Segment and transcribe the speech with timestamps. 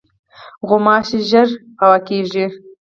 [0.67, 1.49] غوماشې ژر
[1.83, 2.45] الوزي.